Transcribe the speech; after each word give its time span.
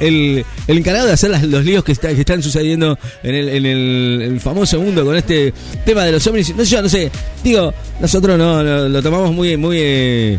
el, 0.00 0.44
encargado 0.66 1.06
de 1.06 1.12
hacer 1.12 1.30
los 1.44 1.62
líos 1.64 1.84
que, 1.84 1.92
está- 1.92 2.08
que 2.14 2.20
están 2.20 2.42
sucediendo 2.42 2.98
en, 3.22 3.34
el, 3.34 3.48
en 3.50 3.66
el- 3.66 4.40
famoso 4.40 4.80
mundo 4.80 5.04
con 5.04 5.14
este 5.14 5.52
tema 5.84 6.04
de 6.04 6.12
los 6.12 6.26
ovnis. 6.26 6.54
No 6.56 6.64
sé, 6.64 6.70
yo 6.70 6.82
no 6.82 6.88
sé. 6.88 7.10
Digo, 7.42 7.72
nosotros 8.00 8.38
no, 8.38 8.62
lo, 8.62 8.88
lo 8.88 9.02
tomamos 9.02 9.32
muy, 9.32 9.58
muy, 9.58 9.76
eh, 9.78 10.38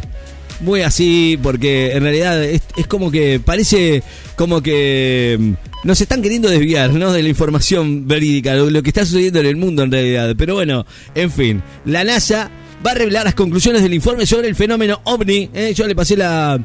muy 0.61 0.81
así 0.81 1.39
porque 1.43 1.91
en 1.91 2.01
realidad 2.01 2.43
es, 2.43 2.61
es 2.75 2.87
como 2.87 3.11
que 3.11 3.39
parece 3.39 4.01
como 4.35 4.61
que 4.63 5.37
mm, 5.39 5.87
nos 5.87 6.01
están 6.01 6.23
queriendo 6.23 6.49
desviar, 6.49 6.91
¿no? 6.93 7.13
De 7.13 7.21
la 7.21 7.29
información 7.29 8.07
verídica, 8.07 8.55
lo, 8.55 8.71
lo 8.71 8.81
que 8.81 8.89
está 8.89 9.05
sucediendo 9.05 9.39
en 9.41 9.45
el 9.45 9.57
mundo 9.57 9.83
en 9.83 9.91
realidad. 9.91 10.33
Pero 10.35 10.55
bueno, 10.55 10.87
en 11.13 11.31
fin, 11.31 11.61
la 11.85 12.03
NASA 12.03 12.49
va 12.85 12.91
a 12.91 12.95
revelar 12.95 13.25
las 13.25 13.35
conclusiones 13.35 13.83
del 13.83 13.93
informe 13.93 14.25
sobre 14.25 14.47
el 14.47 14.55
fenómeno 14.55 15.01
ovni. 15.03 15.51
¿eh? 15.53 15.71
Yo 15.75 15.85
le 15.87 15.95
pasé 15.95 16.17
la, 16.17 16.59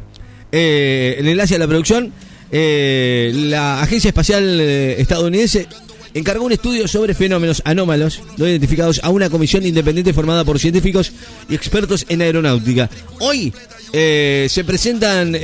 eh, 0.50 1.16
el 1.18 1.28
enlace 1.28 1.56
a 1.56 1.58
la 1.58 1.66
producción. 1.68 2.10
Eh, 2.52 3.32
la 3.34 3.80
Agencia 3.82 4.08
Espacial 4.08 4.60
eh, 4.60 5.00
Estadounidense 5.00 5.68
encargó 6.14 6.44
un 6.44 6.52
estudio 6.52 6.88
sobre 6.88 7.14
fenómenos 7.14 7.62
anómalos 7.64 8.20
no 8.36 8.48
identificados 8.48 9.00
a 9.04 9.10
una 9.10 9.30
comisión 9.30 9.64
independiente 9.64 10.12
formada 10.12 10.44
por 10.44 10.58
científicos 10.58 11.12
y 11.48 11.54
expertos 11.54 12.04
en 12.08 12.22
aeronáutica. 12.22 12.90
Hoy 13.20 13.52
eh, 13.92 14.48
se 14.50 14.64
presentan, 14.64 15.36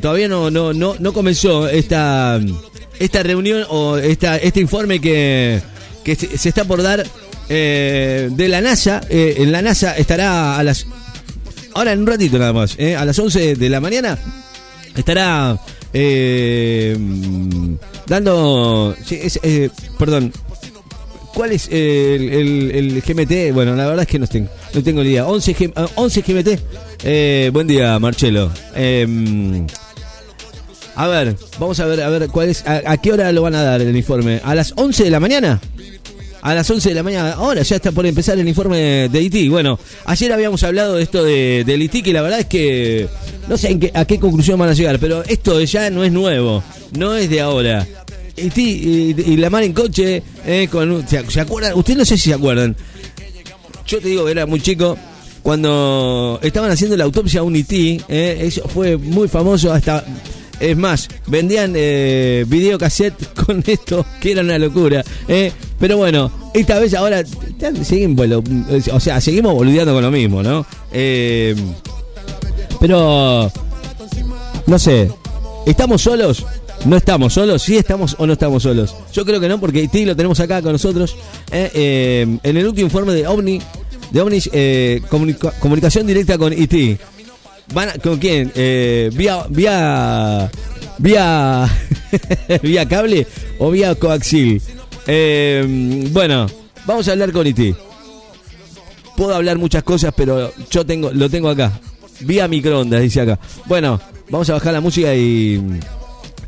todavía 0.00 0.28
no, 0.28 0.50
no, 0.50 0.72
no, 0.72 0.96
no 0.98 1.12
comenzó 1.12 1.68
esta, 1.68 2.40
esta 2.98 3.22
reunión 3.22 3.66
o 3.68 3.98
esta, 3.98 4.38
este 4.38 4.60
informe 4.60 5.00
que, 5.00 5.60
que 6.02 6.16
se, 6.16 6.48
está 6.48 6.64
por 6.64 6.82
dar 6.82 7.06
de 7.48 8.46
la 8.48 8.62
NASA. 8.62 9.02
En 9.10 9.52
la 9.52 9.60
NASA 9.60 9.96
estará 9.96 10.58
a 10.58 10.62
las 10.62 10.86
Ahora 11.74 11.92
en 11.92 12.00
un 12.00 12.06
ratito 12.06 12.38
nada 12.38 12.54
más, 12.54 12.78
a 12.78 13.04
las 13.04 13.18
11 13.18 13.56
de 13.56 13.68
la 13.68 13.80
mañana 13.82 14.18
estará 14.94 15.58
eh, 15.92 16.96
mm, 16.98 17.74
dando... 18.06 18.94
eh, 19.10 19.70
perdón, 19.98 20.32
¿cuál 21.34 21.52
es 21.52 21.68
el, 21.68 21.74
el- 22.32 23.02
GMT? 23.02 23.52
Bueno, 23.54 23.74
la 23.76 23.86
verdad 23.86 24.02
es 24.02 24.08
que 24.08 24.18
no 24.18 24.26
tengo, 24.26 24.48
no 24.74 24.82
tengo 24.82 25.02
ni 25.02 25.10
idea. 25.10 25.26
11, 25.26 25.56
G- 25.56 25.72
ah, 25.76 25.86
11 25.96 26.22
GMT. 26.22 26.60
Eh, 27.04 27.50
buen 27.52 27.66
día, 27.66 27.98
Marcelo. 27.98 28.50
Mm, 28.76 29.66
a 30.98 31.08
ver, 31.08 31.36
vamos 31.58 31.78
a 31.80 31.84
ver, 31.86 32.00
a 32.02 32.08
ver 32.08 32.28
cuál 32.28 32.48
es, 32.48 32.66
a, 32.66 32.80
a 32.90 32.96
qué 32.96 33.12
hora 33.12 33.30
lo 33.32 33.42
van 33.42 33.54
a 33.54 33.62
dar 33.62 33.80
el 33.82 33.94
informe. 33.96 34.40
¿A 34.42 34.54
las 34.54 34.72
11 34.76 35.04
de 35.04 35.10
la 35.10 35.20
mañana? 35.20 35.60
A 36.46 36.54
las 36.54 36.70
11 36.70 36.90
de 36.90 36.94
la 36.94 37.02
mañana, 37.02 37.32
ahora 37.32 37.62
ya 37.62 37.74
está 37.74 37.90
por 37.90 38.06
empezar 38.06 38.38
el 38.38 38.46
informe 38.46 39.08
de 39.08 39.20
IT. 39.20 39.50
Bueno, 39.50 39.80
ayer 40.04 40.32
habíamos 40.32 40.62
hablado 40.62 40.94
de 40.94 41.02
esto 41.02 41.24
de, 41.24 41.64
del 41.66 41.82
IT, 41.82 42.04
que 42.04 42.12
la 42.12 42.22
verdad 42.22 42.38
es 42.38 42.46
que 42.46 43.08
no 43.48 43.58
sé 43.58 43.90
a 43.92 44.04
qué 44.04 44.20
conclusión 44.20 44.56
van 44.56 44.68
a 44.68 44.72
llegar, 44.72 45.00
pero 45.00 45.24
esto 45.24 45.60
ya 45.62 45.90
no 45.90 46.04
es 46.04 46.12
nuevo, 46.12 46.62
no 46.96 47.16
es 47.16 47.28
de 47.30 47.40
ahora. 47.40 47.84
IT 48.36 48.58
y, 48.58 49.36
la 49.38 49.50
mar 49.50 49.64
en 49.64 49.72
coche, 49.72 50.22
eh, 50.46 50.68
con, 50.70 51.04
¿se, 51.08 51.28
se 51.28 51.40
acuerdan? 51.40 51.74
Ustedes 51.74 51.98
no 51.98 52.04
sé 52.04 52.16
si 52.16 52.28
se 52.28 52.34
acuerdan. 52.34 52.76
Yo 53.84 53.98
te 53.98 54.06
digo, 54.06 54.28
era 54.28 54.46
muy 54.46 54.60
chico. 54.60 54.96
Cuando 55.42 56.38
estaban 56.44 56.70
haciendo 56.70 56.96
la 56.96 57.02
autopsia 57.02 57.40
a 57.40 57.42
un 57.42 57.56
IT, 57.56 57.72
eh, 58.08 58.38
eso 58.42 58.68
fue 58.68 58.96
muy 58.96 59.26
famoso 59.26 59.72
hasta... 59.72 60.04
Es 60.60 60.76
más, 60.76 61.08
vendían 61.26 61.72
eh, 61.74 62.44
videocassette 62.46 63.34
con 63.34 63.64
esto, 63.66 64.06
que 64.20 64.30
era 64.30 64.42
una 64.42 64.60
locura. 64.60 65.04
eh. 65.26 65.50
Pero 65.78 65.96
bueno, 65.98 66.30
esta 66.54 66.78
vez 66.78 66.94
ahora 66.94 67.22
bueno, 68.10 68.42
o 68.92 69.00
sea, 69.00 69.20
seguimos 69.20 69.54
boludeando 69.54 69.92
con 69.92 70.02
lo 70.02 70.10
mismo, 70.10 70.42
¿no? 70.42 70.64
Eh, 70.92 71.54
pero, 72.80 73.50
no 74.66 74.78
sé, 74.78 75.10
¿estamos 75.66 76.02
solos? 76.02 76.44
¿No 76.84 76.96
estamos 76.96 77.32
solos? 77.32 77.62
¿Sí 77.62 77.76
estamos 77.76 78.14
o 78.18 78.26
no 78.26 78.34
estamos 78.34 78.62
solos? 78.62 78.94
Yo 79.12 79.24
creo 79.24 79.40
que 79.40 79.48
no, 79.48 79.58
porque 79.60 79.82
IT 79.82 79.94
lo 80.06 80.14
tenemos 80.16 80.38
acá 80.40 80.62
con 80.62 80.72
nosotros. 80.72 81.16
eh, 81.50 81.70
eh, 81.74 82.38
en 82.42 82.56
el 82.56 82.66
último 82.66 82.86
informe 82.86 83.12
de 83.14 83.26
OVNI, 83.26 83.60
de 84.10 84.20
OVNIs, 84.20 84.50
eh, 84.52 85.00
comunica- 85.10 85.52
comunicación 85.58 86.06
directa 86.06 86.38
con 86.38 86.52
IT. 86.52 86.98
¿Van 87.74 87.90
¿Con 88.02 88.18
quién? 88.18 88.52
Vía, 89.14 89.44
vía, 89.50 90.50
vía, 90.98 91.68
vía 92.62 92.88
cable 92.88 93.26
o 93.58 93.70
vía 93.70 93.94
coaxil. 93.96 94.62
Eh, 95.06 96.08
bueno, 96.12 96.46
vamos 96.86 97.08
a 97.08 97.12
hablar 97.12 97.32
con 97.32 97.46
IT. 97.46 97.76
Puedo 99.16 99.34
hablar 99.34 99.58
muchas 99.58 99.82
cosas, 99.82 100.12
pero 100.16 100.52
yo 100.70 100.84
tengo, 100.84 101.10
lo 101.12 101.30
tengo 101.30 101.48
acá. 101.48 101.80
Vía 102.20 102.48
microondas, 102.48 103.02
dice 103.02 103.20
acá. 103.20 103.38
Bueno, 103.66 104.00
vamos 104.30 104.48
a 104.50 104.54
bajar 104.54 104.72
la 104.72 104.80
música 104.80 105.14
y, 105.14 105.60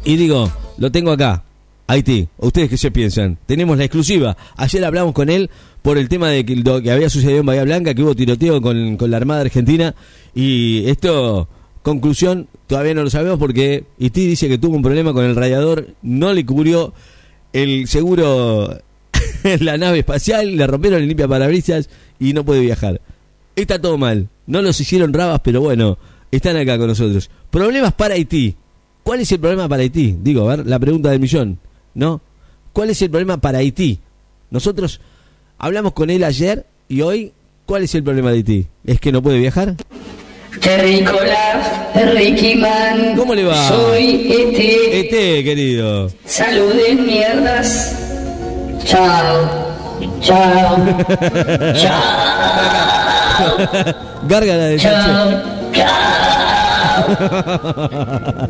y 0.04 0.16
digo, 0.16 0.50
lo 0.76 0.91
tengo 0.91 1.12
acá. 1.12 1.44
Haití, 1.86 2.28
¿ustedes 2.36 2.69
qué 2.69 2.76
se 2.76 2.91
piensan? 2.91 3.38
Tenemos 3.46 3.78
la 3.78 3.84
exclusiva. 3.84 4.36
Ayer 4.56 4.84
hablamos 4.84 5.14
con 5.14 5.30
él 5.30 5.48
por 5.80 5.96
el 5.96 6.10
tema 6.10 6.28
de 6.28 6.44
que, 6.44 6.56
lo 6.56 6.82
que 6.82 6.90
había 6.90 7.08
sucedido 7.08 7.40
en 7.40 7.46
Bahía 7.46 7.64
Blanca, 7.64 7.94
que 7.94 8.02
hubo 8.02 8.14
tiroteo 8.14 8.60
con, 8.60 8.98
con 8.98 9.10
la 9.10 9.16
Armada 9.16 9.40
Argentina. 9.40 9.94
Y 10.34 10.86
esto, 10.86 11.48
conclusión, 11.82 12.48
todavía 12.66 12.92
no 12.92 13.04
lo 13.04 13.08
sabemos 13.08 13.38
porque 13.38 13.84
Haití 13.98 14.26
dice 14.26 14.48
que 14.48 14.58
tuvo 14.58 14.76
un 14.76 14.82
problema 14.82 15.14
con 15.14 15.25
el 15.25 15.34
radiador, 15.34 15.88
no 16.02 16.34
le 16.34 16.44
cubrió 16.44 16.92
el 17.53 17.88
seguro 17.88 18.78
la 19.60 19.76
nave 19.76 20.00
espacial, 20.00 20.56
le 20.56 20.66
rompieron 20.66 21.03
el 21.03 21.09
limpia 21.09 21.28
parabrisas 21.28 21.88
y 22.19 22.32
no 22.32 22.44
puede 22.44 22.60
viajar. 22.60 23.00
Está 23.56 23.81
todo 23.81 23.98
mal. 23.98 24.28
No 24.47 24.62
los 24.62 24.81
hicieron 24.81 25.12
rabas, 25.12 25.41
pero 25.42 25.60
bueno, 25.60 25.98
están 26.31 26.56
acá 26.56 26.78
con 26.78 26.88
nosotros. 26.88 27.31
Problemas 27.50 27.92
para 27.92 28.14
Haití. 28.14 28.54
¿Cuál 29.03 29.20
es 29.20 29.32
el 29.32 29.41
problema 29.41 29.69
para 29.69 29.82
Haití? 29.82 30.16
Digo, 30.22 30.48
a 30.48 30.56
ver, 30.56 30.66
la 30.66 30.78
pregunta 30.78 31.10
del 31.10 31.20
millón, 31.20 31.58
¿no? 31.94 32.20
¿Cuál 32.72 32.91
es 32.91 33.00
el 33.03 33.10
problema 33.10 33.38
para 33.38 33.58
Haití? 33.58 34.00
Nosotros 34.50 35.00
hablamos 35.58 35.92
con 35.92 36.10
él 36.10 36.25
ayer 36.25 36.66
y 36.88 37.00
hoy, 37.00 37.32
¿cuál 37.66 37.84
es 37.84 37.94
el 37.94 38.03
problema 38.03 38.31
de 38.31 38.37
Haití? 38.37 38.66
¿Es 38.84 39.00
que 39.00 39.12
no 39.12 39.22
puede 39.22 39.38
viajar? 39.38 39.76
Terrícola, 40.60 41.60
Ricky 42.14 42.54
Man. 42.56 43.14
¿Cómo 43.16 43.34
le 43.34 43.44
va? 43.44 43.69
Soy 43.69 44.26
ET. 44.31 44.59
Este, 45.04 45.44
querido. 45.44 46.10
Saluden 46.25 47.06
mierdas. 47.06 47.94
Chao. 48.84 49.76
Chao. 50.20 50.76
Gárgara 54.26 54.64
de 54.64 54.78
Chao. 54.78 55.42
Chao. 55.72 56.38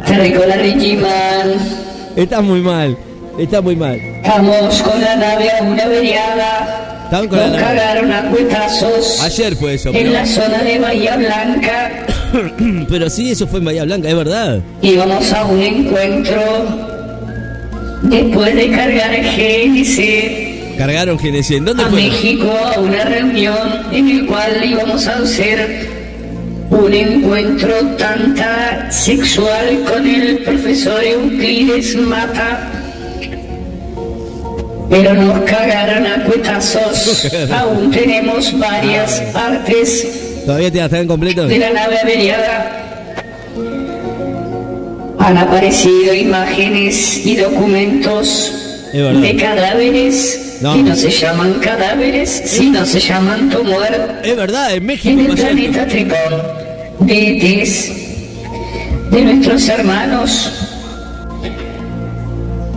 Terrícola, 0.06 0.56
Ricky 0.56 0.97
Man. 0.97 1.54
Está 2.16 2.41
muy 2.41 2.60
mal, 2.60 2.97
está 3.38 3.60
muy 3.60 3.76
mal. 3.76 4.00
Vamos 4.26 4.82
con 4.82 5.00
la 5.00 5.16
nave 5.16 5.50
a 5.50 5.62
una 5.62 5.84
averiada. 5.84 6.88
Estaban 7.08 7.28
con 7.28 7.38
Nos 7.38 7.58
cagaron 7.58 8.12
a 8.12 8.22
cuetazos. 8.28 9.19
Ayer 9.22 9.56
fue 9.56 9.74
eso, 9.74 9.88
En 9.88 9.94
pero, 9.94 10.10
la 10.10 10.26
zona 10.26 10.58
de 10.58 10.78
Bahía 10.78 11.16
Blanca. 11.16 12.06
pero 12.91 13.08
sí, 13.08 13.30
eso 13.30 13.46
fue 13.46 13.60
en 13.60 13.64
Bahía 13.64 13.84
Blanca, 13.84 14.10
es 14.10 14.14
verdad. 14.14 14.60
Íbamos 14.82 15.32
a 15.32 15.46
un 15.46 15.58
encuentro 15.58 16.42
después 18.02 18.54
de 18.54 18.70
cargar 18.70 19.10
GNC 19.22 20.76
Cargaron 20.76 21.16
GNC. 21.16 21.50
¿En 21.52 21.64
dónde 21.64 21.82
a 21.82 21.86
fue? 21.86 22.02
México 22.02 22.52
a 22.52 22.78
una 22.78 23.02
reunión 23.04 23.86
en 23.90 24.08
el 24.10 24.26
cual 24.26 24.62
íbamos 24.62 25.06
a 25.06 25.16
hacer 25.20 25.88
un 26.69 26.92
encuentro 26.92 27.75
tanta 27.96 28.92
sexual 28.92 29.82
con 29.90 30.06
el 30.06 30.40
profesor 30.40 31.02
Euclides 31.02 31.96
Mata. 31.96 32.78
Pero 34.91 35.15
nos 35.15 35.41
cagaron 35.44 36.06
a 36.06 36.25
cuetazos. 36.25 37.28
Aún 37.53 37.91
tenemos 37.91 38.59
varias 38.59 39.21
partes 39.32 40.06
de 40.47 41.59
la 41.59 41.71
nave 41.71 41.99
averiada. 42.03 42.84
Han 45.19 45.37
aparecido 45.37 46.15
imágenes 46.15 47.26
y 47.26 47.37
documentos 47.37 48.52
de 48.93 49.37
cadáveres 49.37 50.56
No. 50.62 50.75
que 50.75 50.82
no 50.85 50.96
se 50.96 51.11
llaman 51.11 51.55
cadáveres, 51.61 52.43
sino 52.46 52.87
se 52.87 52.99
llaman 53.00 53.50
tumor 53.50 53.87
Es 54.25 54.37
verdad, 54.37 54.70
en 54.70 54.76
en 54.79 54.87
México 54.87 55.20
el 55.20 55.26
pasó 55.26 55.43
esto. 55.49 55.55
planeta 55.55 55.87
Tripón. 55.87 57.06
De 57.06 57.61
ETs, 57.62 57.93
de 59.11 59.20
nuestros 59.23 59.69
hermanos. 59.69 60.68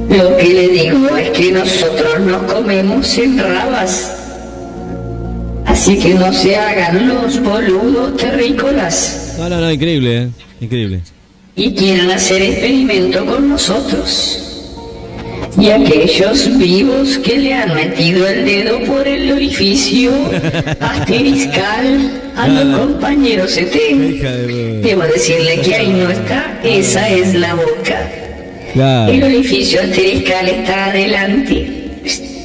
Lo 0.09 0.37
que 0.37 0.47
le 0.49 0.67
digo 0.69 1.15
es 1.17 1.29
que 1.31 1.51
nosotros 1.51 2.19
nos 2.21 2.43
comemos 2.51 3.17
en 3.17 3.37
rabas. 3.39 4.11
Así 5.65 5.97
que 5.97 6.13
no 6.15 6.33
se 6.33 6.55
hagan 6.57 7.07
los 7.07 7.41
boludos 7.41 8.17
terrícolas 8.17 9.35
No, 9.37 9.47
no, 9.47 9.61
no, 9.61 9.71
increíble, 9.71 10.23
¿eh? 10.23 10.27
Increíble. 10.59 10.99
y 11.55 11.73
quieran 11.73 12.11
hacer 12.11 12.41
experimento 12.41 13.25
con 13.25 13.47
nosotros. 13.49 14.47
Y 15.57 15.69
aquellos 15.69 16.57
vivos 16.57 17.17
que 17.19 17.37
le 17.37 17.53
han 17.53 17.73
metido 17.75 18.25
el 18.27 18.45
dedo 18.45 18.79
por 18.85 19.07
el 19.07 19.31
orificio 19.31 20.11
asteriscal 20.79 22.21
a 22.35 22.47
los 22.47 22.79
compañeros 22.79 23.55
ET. 23.57 23.71
De- 23.73 24.81
Debo 24.83 25.01
decirle 25.03 25.59
que 25.61 25.75
ahí 25.75 25.89
no 25.89 26.09
está, 26.09 26.59
esa 26.63 27.07
es 27.09 27.33
la 27.35 27.53
boca. 27.55 28.09
Claro. 28.73 29.11
El 29.11 29.23
orificio 29.23 29.81
asteriscal 29.81 30.47
está 30.47 30.85
adelante, 30.85 31.89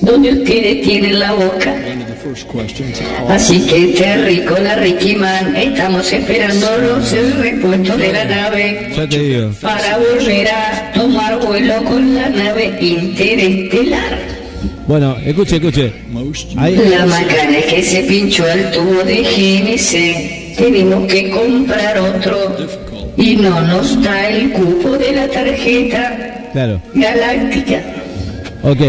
donde 0.01 0.31
ustedes 0.33 0.83
tienen 0.83 1.19
la 1.21 1.33
boca. 1.33 1.75
Así 3.29 3.61
que 3.67 3.95
Terry 3.99 4.41
con 4.41 4.63
la 4.65 4.75
Ricky 4.77 5.15
Man 5.15 5.55
estamos 5.57 6.13
esperando 6.13 6.67
los 6.79 7.13
repuestos 7.39 7.99
de 7.99 8.13
la 8.13 8.25
nave 8.25 8.91
Ya 8.97 9.09
te 9.09 9.19
digo. 9.19 9.51
para 9.63 9.99
volver 9.99 10.49
a 10.49 10.93
tomar 10.95 11.39
vuelo 11.41 11.83
con 11.85 12.15
la 12.15 12.29
nave 12.29 12.77
interestelar. 12.81 14.19
Bueno, 14.87 15.17
escuche, 15.25 15.57
escuche. 15.57 15.93
Ahí, 16.57 16.77
La 16.77 17.07
macana 17.07 17.59
es 17.59 17.67
que 17.67 17.83
se 17.83 18.03
pinchó 18.03 18.47
el 18.49 18.71
tubo 18.71 19.03
de 19.03 19.23
GNC. 19.23 20.57
Tenemos 20.57 21.07
que 21.11 21.31
comprar 21.31 21.99
otro. 21.99 22.57
Y 23.17 23.37
no 23.37 23.61
nos 23.63 24.03
da 24.03 24.29
el 24.29 24.53
cupo 24.53 24.91
de 24.99 25.13
la 25.13 25.29
tarjeta 25.29 26.49
claro. 26.53 26.81
galáctica. 26.95 27.83
Ok. 28.63 28.81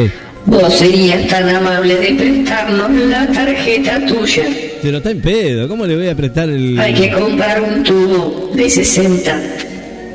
Vos 0.46 0.74
serías 0.74 1.28
tan 1.28 1.48
amable 1.50 1.96
de 1.96 2.14
prestarnos 2.14 2.92
la 2.92 3.28
tarjeta 3.28 4.06
tuya. 4.06 4.44
Pero 4.82 4.98
está 4.98 5.12
en 5.12 5.22
pedo. 5.22 5.68
¿Cómo 5.68 5.86
le 5.86 5.96
voy 5.96 6.08
a 6.08 6.16
prestar 6.16 6.50
el. 6.50 6.80
Hay 6.80 6.94
que 6.94 7.12
comprar 7.12 7.62
un 7.62 7.84
tubo 7.84 8.52
de 8.56 8.70
60. 8.70 9.42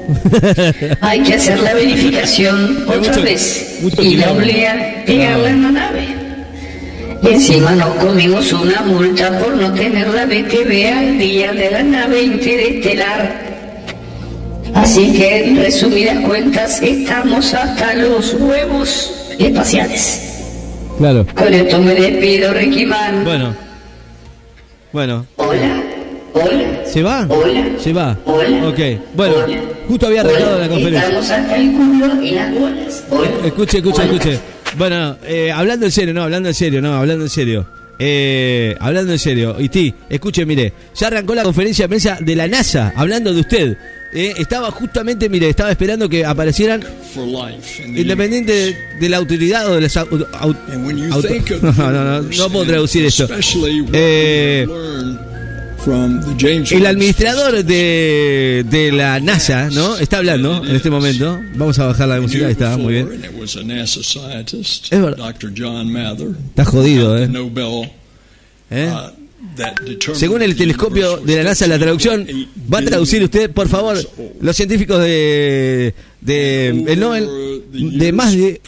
Hay 1.00 1.20
que 1.20 1.34
hacer 1.34 1.60
la 1.60 1.74
verificación 1.74 2.84
Hay 2.88 2.98
otra 2.98 3.12
mucho- 3.12 3.22
vez 3.22 3.78
mucho 3.82 4.02
y 4.02 4.16
la 4.16 4.32
obliga 4.32 4.94
pegarla 5.06 5.50
en 5.50 5.62
la 5.62 5.70
nave. 5.70 6.00
Y 7.22 7.28
encima 7.34 7.72
nos 7.76 7.94
comimos 7.96 8.52
una 8.52 8.80
multa 8.82 9.38
por 9.38 9.54
no 9.56 9.72
tener 9.74 10.08
la 10.08 10.26
BTV 10.26 10.92
al 10.92 11.18
día 11.18 11.52
de 11.52 11.70
la 11.70 11.82
nave 11.82 12.22
interestelar. 12.22 13.51
Así 14.74 15.12
que 15.12 15.44
en 15.44 15.56
resumidas 15.56 16.24
cuentas 16.26 16.80
estamos 16.82 17.52
hasta 17.54 17.94
los 17.94 18.34
huevos 18.34 19.12
espaciales. 19.38 20.28
Claro. 20.98 21.26
Con 21.34 21.52
esto 21.52 21.78
me 21.80 21.94
despido, 21.94 22.52
Ricky 22.52 22.86
Man. 22.86 23.24
Bueno. 23.24 23.54
Bueno. 24.92 25.26
Hola, 25.36 25.82
hola. 26.34 26.84
¿Se 26.86 27.02
va? 27.02 27.26
Hola. 27.28 27.64
Se 27.78 27.92
va. 27.92 28.18
Hola. 28.24 28.68
Ok. 28.68 28.78
Bueno, 29.14 29.34
Hola. 29.44 29.60
justo 29.88 30.06
había 30.06 30.22
Hola. 30.22 30.58
la 30.58 30.68
conferencia. 30.68 31.02
Estamos 31.08 31.30
hasta 31.30 31.56
el 31.56 31.72
culo 31.72 32.22
y 32.22 32.30
las 32.32 32.54
bolas. 32.54 33.04
Hola. 33.10 33.30
Escuche, 33.44 33.78
escuche, 33.78 34.02
Hola. 34.02 34.12
escuche. 34.12 34.38
Bueno, 34.76 35.16
eh, 35.24 35.50
hablando 35.52 35.86
en 35.86 35.92
serio, 35.92 36.14
no, 36.14 36.22
hablando 36.22 36.48
en 36.48 36.54
serio, 36.54 36.80
no, 36.82 36.94
hablando 36.94 37.24
en 37.24 37.30
serio. 37.30 37.66
Eh, 38.04 38.76
hablando 38.80 39.12
en 39.12 39.18
serio, 39.20 39.54
y 39.60 39.68
ti, 39.68 39.94
escuche, 40.10 40.44
mire, 40.44 40.72
ya 40.96 41.06
arrancó 41.06 41.36
la 41.36 41.44
conferencia 41.44 41.84
de 41.84 41.88
prensa 41.88 42.18
de 42.20 42.34
la 42.34 42.48
NASA, 42.48 42.92
hablando 42.96 43.32
de 43.32 43.40
usted. 43.42 43.76
Eh, 44.12 44.34
estaba 44.38 44.72
justamente, 44.72 45.28
mire, 45.28 45.48
estaba 45.48 45.70
esperando 45.70 46.08
que 46.08 46.24
aparecieran 46.26 46.82
independiente 48.00 48.52
de, 48.52 48.76
de 49.00 49.08
la 49.08 49.18
autoridad 49.18 49.70
o 49.70 49.76
de 49.76 49.80
las 49.82 49.96
au- 49.96 50.26
au- 50.32 50.56
And 50.72 50.84
when 50.86 50.98
you 50.98 51.12
auto- 51.12 51.28
think 51.28 51.50
of 51.52 51.62
no, 51.78 51.90
no, 51.92 52.04
no, 52.04 52.22
no 52.22 52.50
puedo 52.50 52.66
traducir 52.66 53.04
esto. 53.06 53.26
Eh, 53.92 54.66
El 55.86 56.86
administrador 56.86 57.64
de, 57.64 58.64
de 58.68 58.92
la 58.92 59.18
NASA, 59.20 59.68
¿no? 59.70 59.96
Está 59.96 60.18
hablando 60.18 60.64
en 60.64 60.76
este 60.76 60.90
momento. 60.90 61.40
Vamos 61.56 61.78
a 61.78 61.86
bajar 61.86 62.08
la 62.08 62.20
música, 62.20 62.46
ahí 62.46 62.52
está, 62.52 62.76
muy 62.76 62.94
bien. 62.94 63.08
Es 64.90 64.90
verdad. 64.90 65.16
Dr. 65.16 65.52
John 65.56 65.92
Mather, 65.92 66.28
Está 66.50 66.64
jodido, 66.64 67.16
the 67.16 67.24
¿eh? 67.24 67.28
¿Eh? 68.70 68.92
Según 70.14 70.42
el 70.42 70.56
telescopio 70.56 71.18
de 71.18 71.36
la 71.36 71.42
NASA, 71.44 71.66
la 71.66 71.78
traducción, 71.78 72.26
8 72.28 72.48
va 72.72 72.78
a 72.78 72.82
traducir 72.82 73.22
usted, 73.22 73.50
por 73.50 73.68
favor, 73.68 73.96
los 74.40 74.56
científicos 74.56 75.00
de, 75.00 75.94
de 76.20 76.68
el 76.68 77.00
Nobel, 77.00 77.28
de 77.72 78.12
más 78.12 78.32
de 78.32 78.60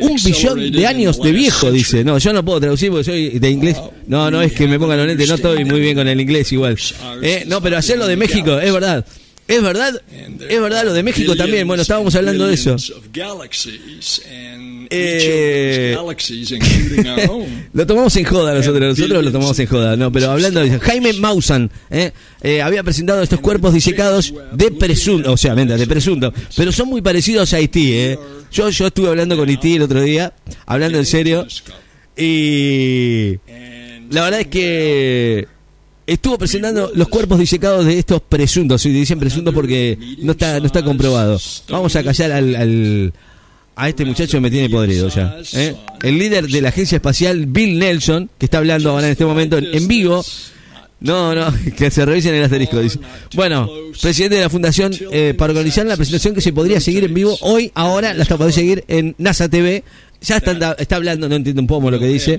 un 0.00 0.16
billón 0.24 0.70
de 0.72 0.86
años 0.86 1.20
de 1.20 1.32
viejo, 1.32 1.70
dice. 1.70 2.04
No, 2.04 2.18
yo 2.18 2.32
no 2.32 2.44
puedo 2.44 2.60
traducir 2.60 2.90
porque 2.90 3.04
soy 3.04 3.38
de 3.38 3.50
inglés. 3.50 3.76
No, 4.06 4.30
no 4.30 4.40
es 4.42 4.52
que 4.52 4.66
me 4.66 4.78
pongan 4.78 4.98
los 4.98 5.06
lentes, 5.06 5.28
no 5.28 5.34
estoy 5.34 5.64
muy 5.64 5.80
bien 5.80 5.96
con 5.96 6.08
el 6.08 6.20
inglés 6.20 6.52
igual. 6.52 6.78
Eh, 7.22 7.44
no, 7.46 7.60
pero 7.60 7.76
ayer 7.76 7.98
lo 7.98 8.06
de 8.06 8.16
México, 8.16 8.58
es 8.58 8.72
verdad. 8.72 9.04
Es 9.48 9.62
verdad, 9.62 10.02
es 10.48 10.60
verdad 10.60 10.84
lo 10.84 10.92
de 10.92 11.02
México 11.04 11.36
también. 11.36 11.68
Bueno, 11.68 11.82
estábamos 11.82 12.14
hablando 12.16 12.48
de 12.48 12.54
eso. 12.54 12.76
Eh, 14.90 15.96
Lo 17.72 17.86
tomamos 17.86 18.16
en 18.16 18.24
joda 18.24 18.54
nosotros, 18.54 18.96
nosotros 18.96 19.24
lo 19.24 19.32
tomamos 19.32 19.58
en 19.58 19.66
joda, 19.66 19.96
no, 19.96 20.12
pero 20.12 20.30
hablando 20.30 20.60
de 20.60 20.78
Jaime 20.78 21.12
Maussan, 21.14 21.70
¿eh? 21.90 22.12
Eh, 22.40 22.62
había 22.62 22.82
presentado 22.82 23.22
estos 23.22 23.40
cuerpos 23.40 23.74
disecados 23.74 24.32
de 24.52 24.70
presunto, 24.70 25.32
o 25.32 25.36
sea, 25.36 25.54
venda, 25.54 25.76
de 25.76 25.86
presunto, 25.86 26.32
pero 26.56 26.70
son 26.72 26.88
muy 26.88 27.02
parecidos 27.02 27.52
a 27.52 27.56
Haití, 27.56 27.92
¿eh? 27.92 28.18
Yo, 28.52 28.70
yo 28.70 28.86
estuve 28.86 29.08
hablando 29.08 29.36
con 29.36 29.48
Haití 29.48 29.74
el 29.74 29.82
otro 29.82 30.00
día, 30.00 30.32
hablando 30.66 30.98
en 30.98 31.06
serio, 31.06 31.46
y 32.16 33.38
la 34.10 34.22
verdad 34.22 34.40
es 34.40 34.46
que 34.46 35.48
estuvo 36.06 36.38
presentando 36.38 36.90
los 36.94 37.08
cuerpos 37.08 37.38
disecados 37.38 37.84
de 37.84 37.98
estos 37.98 38.20
presuntos, 38.22 38.84
y 38.86 38.90
dicen 38.90 39.18
presuntos 39.18 39.52
porque 39.54 39.98
no 40.18 40.32
está, 40.32 40.60
no 40.60 40.66
está 40.66 40.84
comprobado. 40.84 41.40
Vamos 41.68 41.94
a 41.96 42.02
callar 42.04 42.32
al, 42.32 42.54
al- 42.56 43.12
a 43.78 43.88
este 43.90 44.04
muchacho 44.06 44.38
que 44.38 44.40
me 44.40 44.50
tiene 44.50 44.70
podrido 44.70 45.08
ya. 45.08 45.36
¿eh? 45.54 45.74
El 46.02 46.18
líder 46.18 46.46
de 46.48 46.62
la 46.62 46.70
agencia 46.70 46.96
espacial, 46.96 47.46
Bill 47.46 47.78
Nelson, 47.78 48.30
que 48.38 48.46
está 48.46 48.58
hablando 48.58 48.90
ahora 48.90 49.06
en 49.06 49.12
este 49.12 49.24
momento 49.26 49.58
en, 49.58 49.86
vivo. 49.88 50.24
No, 51.00 51.34
no, 51.34 51.52
que 51.76 51.90
se 51.90 52.06
revisen 52.06 52.34
el 52.34 52.44
asterisco, 52.44 52.80
dice. 52.80 52.98
Bueno, 53.34 53.68
presidente 54.00 54.36
de 54.36 54.42
la 54.42 54.48
fundación 54.48 54.94
eh, 55.12 55.34
para 55.36 55.52
organizar 55.52 55.84
la 55.84 55.96
presentación 55.96 56.34
que 56.34 56.40
se 56.40 56.54
podría 56.54 56.80
seguir 56.80 57.04
en 57.04 57.12
vivo 57.12 57.36
hoy, 57.42 57.70
ahora, 57.74 58.14
la 58.14 58.22
está 58.22 58.38
podés 58.38 58.54
seguir 58.54 58.82
en 58.88 59.14
NASA 59.18 59.48
TV. 59.48 59.84
Ya 60.26 60.38
está, 60.38 60.72
está 60.72 60.96
hablando, 60.96 61.28
no 61.28 61.36
entiendo 61.36 61.62
un 61.62 61.68
poco 61.68 61.90
lo 61.90 61.98
que 62.00 62.06
dice. 62.06 62.38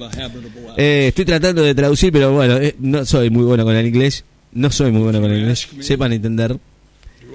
Eh, 0.75 1.07
estoy 1.07 1.23
tratando 1.23 1.63
de 1.63 1.73
traducir, 1.73 2.11
pero 2.11 2.33
bueno, 2.33 2.57
eh, 2.57 2.75
no 2.79 3.05
soy 3.05 3.29
muy 3.29 3.43
bueno 3.43 3.63
con 3.63 3.75
el 3.75 3.87
inglés. 3.87 4.25
No 4.51 4.69
soy 4.71 4.91
muy 4.91 5.03
bueno 5.03 5.21
con 5.21 5.31
el 5.31 5.39
inglés. 5.39 5.67
Sepan 5.79 6.11
entender. 6.11 6.57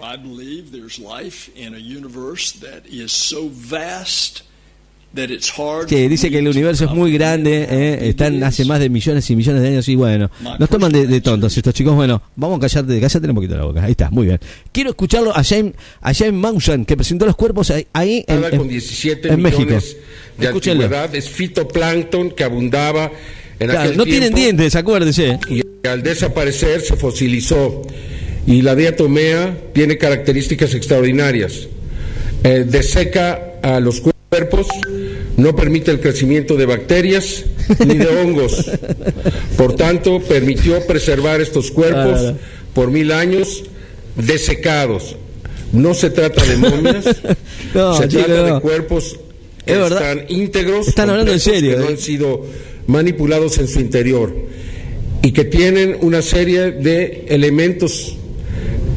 I 0.03 0.17
believe 0.17 0.73
there's 0.73 0.99
life 0.99 1.51
in 1.57 1.75
a 1.75 1.79
universe 1.79 2.53
that 2.61 2.85
is 2.87 3.13
so 3.13 3.49
vast 3.51 4.43
Que 5.87 6.09
dice 6.09 6.31
que 6.31 6.39
el 6.39 6.49
universo 6.49 6.87
es 6.87 6.91
muy 6.93 7.13
grande, 7.13 7.67
eh, 7.71 8.09
están 8.09 8.43
hace 8.45 8.65
más 8.65 8.81
de 8.81 8.89
millones 8.89 9.29
y 9.31 9.37
millones 9.37 9.63
de 9.63 9.69
años 9.69 9.89
y 9.89 9.95
bueno, 9.95 10.31
nos 10.59 10.69
toman 10.69 10.91
de, 10.93 11.07
de 11.07 11.21
tontos 11.21 11.57
estos 11.57 11.75
chicos. 11.75 11.95
Bueno, 11.95 12.23
vamos 12.37 12.57
a 12.59 12.61
callarte, 12.61 12.99
cállate 13.01 13.29
un 13.29 13.35
poquito 13.35 13.57
la 13.57 13.65
boca. 13.65 13.83
Ahí 13.85 13.91
está, 13.93 14.11
muy 14.11 14.27
bien. 14.27 14.39
Quiero 14.73 14.91
escucharlo 14.91 15.37
a 15.37 15.45
James, 15.45 15.75
a 16.01 16.15
James 16.15 16.33
Maussan, 16.35 16.85
que 16.85 16.97
presentó 16.97 17.27
los 17.27 17.37
cuerpos 17.37 17.71
ahí, 17.71 17.87
ahí 17.93 18.25
en, 18.27 18.37
Habla 18.37 18.49
en- 18.49 18.59
con 18.59 18.69
17 18.69 19.29
en 19.33 19.43
México. 19.43 19.71
de 20.39 20.47
Escúchenlo. 20.47 20.85
antigüedad, 20.85 21.15
es 21.15 21.29
fitoplancton 21.29 22.31
que 22.31 22.45
abundaba 22.45 23.11
en 23.61 23.69
Claro, 23.69 23.81
aquel 23.81 23.97
no 23.99 24.05
tienen 24.05 24.21
tiempo 24.33 24.39
dientes, 24.39 24.75
acuérdese. 24.77 25.39
y 25.51 25.63
al 25.87 26.03
desaparecer 26.03 26.81
se 26.81 26.97
fosilizó. 26.97 27.83
Y 28.47 28.63
la 28.63 28.75
diatomea 28.75 29.57
tiene 29.73 29.99
características 29.99 30.75
extraordinarias. 30.75 31.69
Eh, 32.43 32.65
deseca 32.67 33.41
a 33.63 33.79
los 33.79 34.01
cuerpos, 34.29 34.67
no 35.43 35.57
permite 35.57 35.91
el 35.91 36.01
crecimiento 36.01 36.57
de 36.57 36.67
bacterias 36.67 37.45
ni 37.85 37.99
de 37.99 38.07
hongos. 38.07 38.71
Por 39.57 39.75
tanto, 39.75 40.21
permitió 40.21 40.87
preservar 40.87 41.41
estos 41.41 41.73
cuerpos 41.73 42.35
por 42.75 42.91
mil 42.91 43.11
años 43.11 43.65
desecados. 44.15 45.17
No 45.73 45.95
se 45.95 46.11
trata 46.11 46.45
de 46.45 46.57
momias, 46.59 47.05
No, 47.75 47.97
se 47.97 48.07
chico, 48.07 48.25
trata 48.25 48.49
no. 48.49 48.55
de 48.55 48.61
cuerpos 48.61 49.19
que 49.65 49.73
Es 49.73 49.79
están 49.79 50.25
íntegros, 50.29 50.89
Están 50.89 51.11
hablando 51.11 51.33
en 51.33 51.41
serio, 51.41 51.73
que 51.73 51.77
no 51.79 51.85
eh. 51.85 51.93
han 51.93 51.99
sido 51.99 52.47
manipulados 52.87 53.59
en 53.59 53.69
su 53.69 53.81
interior 53.81 54.33
y 55.23 55.33
que 55.33 55.45
tienen 55.45 55.97
una 56.03 56.21
serie 56.23 56.73
de 56.73 57.25
elementos 57.29 58.17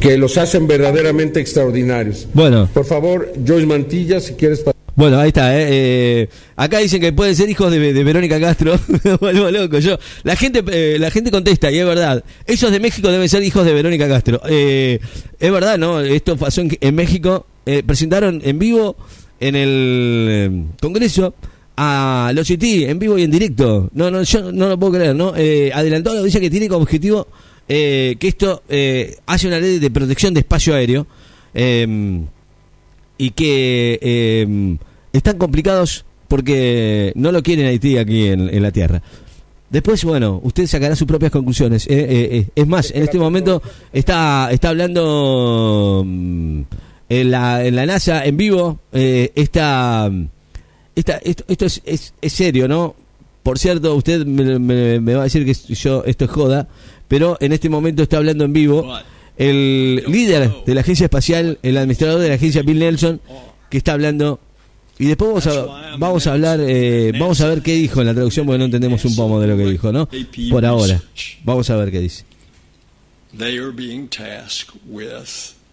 que 0.00 0.18
los 0.18 0.36
hacen 0.36 0.66
verdaderamente 0.66 1.40
extraordinarios. 1.40 2.28
Bueno. 2.34 2.68
Por 2.72 2.84
favor, 2.84 3.32
Joyce 3.44 3.66
Mantilla, 3.66 4.20
si 4.20 4.34
quieres... 4.34 4.62
Bueno, 4.96 5.18
ahí 5.18 5.28
está. 5.28 5.54
eh, 5.54 5.66
eh, 5.68 6.28
acá 6.56 6.78
dicen 6.78 7.02
que 7.02 7.12
pueden 7.12 7.36
ser 7.36 7.50
hijos 7.50 7.70
de, 7.70 7.78
Verónica 8.02 8.40
Castro. 8.40 8.80
Vuelvo 9.20 9.50
loco 9.50 9.78
yo. 9.78 9.98
La 10.22 10.36
gente, 10.36 10.64
eh, 10.72 10.96
la 10.98 11.10
gente 11.10 11.30
contesta 11.30 11.70
y 11.70 11.78
es 11.78 11.84
verdad. 11.84 12.24
Esos 12.46 12.72
de 12.72 12.80
México 12.80 13.12
deben 13.12 13.28
ser 13.28 13.42
hijos 13.42 13.66
de 13.66 13.74
Verónica 13.74 14.08
Castro. 14.08 14.40
Eh, 14.48 14.98
es 15.38 15.52
verdad, 15.52 15.76
¿no? 15.76 16.00
Esto 16.00 16.38
pasó 16.38 16.62
en, 16.62 16.94
México. 16.94 17.46
Presentaron 17.84 18.40
en 18.42 18.58
vivo 18.58 18.96
en 19.38 19.56
el 19.56 20.66
Congreso 20.80 21.34
a 21.76 22.32
los 22.34 22.48
IT 22.48 22.62
en 22.88 22.98
vivo 22.98 23.18
y 23.18 23.24
en 23.24 23.30
directo. 23.30 23.90
No, 23.92 24.10
no, 24.10 24.22
yo 24.22 24.50
no 24.50 24.68
lo 24.68 24.78
puedo 24.78 24.94
creer, 24.94 25.14
¿no? 25.14 25.34
Adelantó 25.74 26.14
la 26.14 26.20
audiencia 26.20 26.40
que 26.40 26.48
tiene 26.48 26.68
como 26.68 26.84
objetivo 26.84 27.28
que 27.66 28.16
esto 28.22 28.62
hace 29.26 29.46
una 29.46 29.60
ley 29.60 29.78
de 29.78 29.90
protección 29.90 30.32
de 30.32 30.40
espacio 30.40 30.74
aéreo. 30.74 31.06
Y 33.18 33.30
que 33.30 34.78
están 35.16 35.38
complicados 35.38 36.04
porque 36.28 37.12
no 37.14 37.30
lo 37.32 37.42
quieren 37.42 37.66
Haití 37.66 37.98
aquí 37.98 38.26
en, 38.26 38.62
la 38.62 38.70
tierra. 38.72 39.02
Después, 39.70 40.04
bueno, 40.04 40.40
usted 40.42 40.66
sacará 40.66 40.94
sus 40.96 41.06
propias 41.08 41.30
conclusiones. 41.32 41.86
Eh, 41.86 41.90
eh, 41.94 42.28
eh, 42.38 42.46
es 42.54 42.66
más, 42.66 42.90
en 42.92 43.02
este 43.02 43.18
momento 43.18 43.62
está, 43.92 44.48
está 44.52 44.68
hablando 44.70 46.02
mm, 46.06 46.60
en 47.08 47.30
la, 47.30 47.64
en 47.64 47.76
la 47.76 47.86
NASA 47.86 48.24
en 48.24 48.36
vivo. 48.36 48.80
Esta, 48.92 50.10
esta, 50.94 51.16
esto, 51.18 51.44
esto 51.48 51.66
es, 51.66 51.82
es, 51.84 52.14
es 52.20 52.32
serio, 52.32 52.68
¿no? 52.68 52.94
Por 53.42 53.58
cierto, 53.58 53.94
usted 53.94 54.24
me, 54.26 54.58
me- 54.58 55.00
me 55.00 55.14
va 55.14 55.20
a 55.22 55.24
decir 55.24 55.44
que 55.44 55.54
yo 55.74 56.02
esto 56.04 56.24
es 56.24 56.30
joda, 56.30 56.68
pero 57.06 57.36
en 57.40 57.52
este 57.52 57.68
momento 57.68 58.02
está 58.02 58.16
hablando 58.16 58.44
en 58.44 58.52
vivo 58.52 58.92
el 59.36 60.02
líder 60.08 60.50
de 60.64 60.74
la 60.74 60.80
agencia 60.80 61.04
espacial, 61.04 61.58
el 61.62 61.76
administrador 61.76 62.20
de 62.20 62.28
la 62.30 62.34
agencia 62.34 62.62
Bill 62.62 62.78
Nelson, 62.80 63.20
que 63.70 63.78
está 63.78 63.92
hablando. 63.92 64.40
Y 64.98 65.06
después 65.06 65.28
vamos 65.28 65.46
a, 65.46 65.96
vamos 65.98 66.26
a 66.26 66.32
hablar, 66.32 66.60
eh, 66.62 67.12
vamos 67.18 67.40
a 67.40 67.48
ver 67.48 67.62
qué 67.62 67.74
dijo 67.74 68.00
en 68.00 68.06
la 68.06 68.14
traducción, 68.14 68.46
porque 68.46 68.58
no 68.58 68.64
entendemos 68.64 69.04
un 69.04 69.14
pomo 69.14 69.40
de 69.40 69.46
lo 69.48 69.56
que 69.56 69.66
dijo, 69.66 69.92
¿no? 69.92 70.08
Por 70.50 70.64
ahora. 70.64 71.02
Vamos 71.44 71.68
a 71.68 71.76
ver 71.76 71.90
qué 71.90 72.00
dice. 72.00 72.24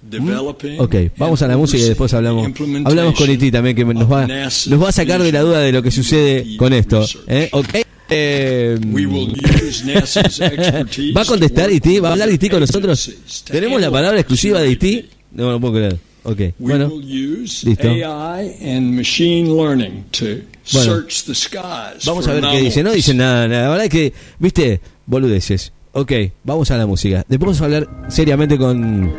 Developing 0.01 0.79
Ok, 0.81 0.95
vamos 1.17 1.41
a 1.41 1.47
la 1.47 1.55
música 1.55 1.81
y 1.81 1.87
después 1.87 2.13
hablamos 2.13 2.45
hablamos 2.83 3.15
con 3.15 3.31
Iti 3.31 3.49
también 3.51 3.73
que 3.73 3.85
nos 3.85 4.11
va, 4.11 4.27
nos 4.27 4.83
va 4.83 4.89
a 4.89 4.91
sacar 4.91 5.21
de 5.21 5.31
la 5.31 5.39
duda 5.41 5.59
de 5.59 5.71
lo 5.71 5.81
que 5.81 5.91
sucede 5.91 6.57
con 6.57 6.73
esto. 6.73 7.05
¿eh? 7.27 7.49
Ok. 7.53 7.69
Eh, 8.09 8.77
We 8.91 9.05
will 9.05 9.31
use 9.31 9.85
NASA's 9.85 10.41
expertise 10.41 11.13
¿Va 11.15 11.21
a 11.21 11.25
contestar 11.25 11.71
Iti? 11.71 11.99
¿Va 11.99 12.09
a 12.09 12.11
hablar 12.11 12.29
Iti 12.29 12.49
con 12.49 12.59
nosotros? 12.59 13.11
¿Tenemos 13.45 13.79
la 13.79 13.89
palabra 13.89 14.19
exclusiva 14.19 14.59
de 14.59 14.71
Iti? 14.71 15.05
No, 15.31 15.51
no 15.51 15.59
puedo 15.61 15.75
creer. 15.75 15.97
Ok, 16.25 16.39
We 16.39 16.53
bueno. 16.59 16.87
will 16.87 17.03
use 17.43 17.65
Listo. 17.67 17.89
AI 17.89 18.55
and 18.61 18.95
machine 18.95 19.49
learning 19.55 20.05
to 20.11 20.25
Bueno. 20.25 20.93
search 20.95 21.25
the 21.25 21.35
skies 21.35 22.05
Vamos 22.05 22.25
for 22.25 22.31
a 22.31 22.39
ver 22.39 22.43
qué 22.51 22.61
dice. 22.61 22.81
No 22.81 22.89
anomalies. 22.91 23.05
dice 23.05 23.13
nada, 23.13 23.47
nada. 23.47 23.63
La 23.63 23.69
verdad 23.69 23.85
es 23.85 23.91
que, 23.91 24.13
viste, 24.39 24.79
boludeces. 25.05 25.73
Ok, 25.91 26.11
vamos 26.43 26.71
a 26.71 26.77
la 26.77 26.85
música. 26.87 27.25
Después 27.27 27.59
vamos 27.59 27.61
a 27.61 27.65
hablar 27.65 28.05
seriamente 28.09 28.57
con. 28.57 29.11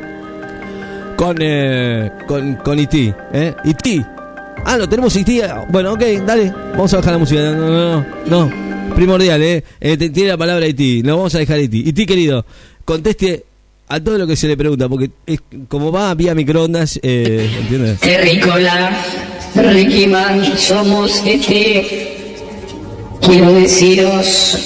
Con. 1.17 1.37
Eh, 1.41 2.11
con, 2.27 2.55
con 2.57 2.79
Iti. 2.79 3.13
¿Eh? 3.33 3.55
Iti. 3.65 4.03
Ah, 4.65 4.77
lo 4.79 4.89
tenemos 4.89 5.15
Iti. 5.15 5.41
Bueno, 5.71 5.93
ok, 5.93 6.03
dale. 6.27 6.51
Vamos 6.73 6.93
a 6.95 6.97
bajar 6.97 7.13
la 7.13 7.19
música. 7.19 7.41
No, 7.53 7.69
no, 7.69 8.05
no. 8.27 8.49
no. 8.49 8.95
Primordial, 8.95 9.43
¿eh? 9.43 9.63
eh 9.81 9.97
te- 9.97 10.11
tiene 10.11 10.31
la 10.31 10.37
palabra 10.37 10.67
Iti. 10.67 11.03
Lo 11.03 11.17
vamos 11.19 11.35
a 11.35 11.39
dejar 11.39 11.61
Iti. 11.61 11.89
Iti, 11.89 12.07
querido, 12.07 12.45
conteste 12.85 13.45
a 13.89 14.01
todo 14.01 14.19
lo 14.19 14.27
que 14.27 14.37
se 14.37 14.49
le 14.49 14.57
pregunta. 14.57 14.89
Porque 14.89 15.11
es, 15.27 15.41
como 15.69 15.93
va 15.93 16.15
vía 16.15 16.35
microondas, 16.35 16.99
eh, 17.03 17.51
¿entiendes? 17.61 18.01
Terrícola, 18.01 18.91
Ricky 19.55 20.07
Man, 20.07 20.57
somos 20.57 21.23
este. 21.27 22.11
Quiero 23.21 23.53
deciros 23.55 24.59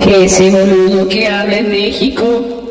que 0.00 0.24
ese 0.26 0.50
boludo 0.50 1.08
que 1.08 1.26
habla 1.26 1.58
en 1.58 1.68
México, 1.70 2.70